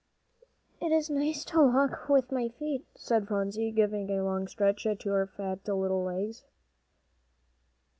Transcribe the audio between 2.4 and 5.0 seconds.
feet," said Phronsie, giving a long stretch